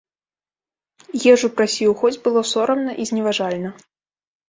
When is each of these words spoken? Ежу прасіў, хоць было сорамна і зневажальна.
Ежу 1.33 1.47
прасіў, 1.59 1.91
хоць 2.01 2.13
было 2.27 2.45
сорамна 2.55 2.91
і 3.01 3.11
зневажальна. 3.15 3.69